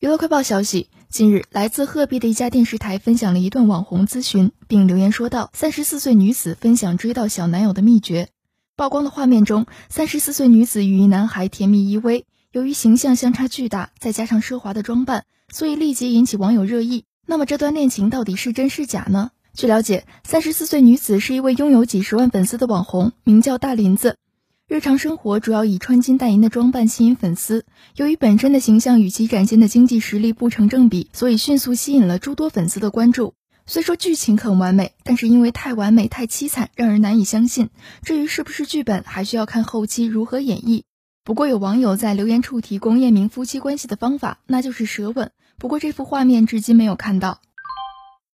[0.00, 8.30] 娱乐快报消息，近日，来自鹤壁的一家电视台分享了一段网红咨询，并留言说道：“三十四岁女子分享追到小男友的秘诀。”
[8.76, 17.04] 曝光的画面中，三十四岁女子与一男孩甜蜜依偎，由于形象相差巨大，再加上奢华的装扮，所以立即引起网友热议。
[17.26, 19.32] 那么，这段恋情到底是真是假呢？
[19.52, 24.16] 据了解，三十四岁女子是一位拥有几十万粉丝的网红，名叫大林子。
[24.70, 27.64] 日常生活主要以穿金戴银的装扮吸引粉丝，
[27.96, 33.34] 由于本身的形象与其展现的经济实力不成正比，所以迅速吸引了诸多粉丝的关注。
[33.66, 37.70] 虽说剧情很完美，但是因为太完美太凄惨，让人难以相信。
[38.04, 40.84] 至于是不是剧本，还需要看后期如何演绎。
[41.24, 45.32] 不过有网友在留言处提供验明夫妻关系的方法，那就是舌吻。
[45.58, 47.40] 不过这幅画面至今没有看到。